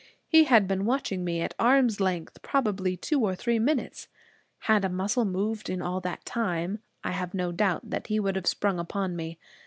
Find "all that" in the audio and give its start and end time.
5.79-6.25